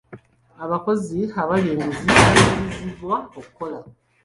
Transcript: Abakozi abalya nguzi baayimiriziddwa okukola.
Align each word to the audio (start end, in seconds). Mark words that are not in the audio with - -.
Abakozi 0.63 1.19
abalya 1.41 1.73
nguzi 1.75 2.03
baayimiriziddwa 2.13 3.15
okukola. 3.39 3.77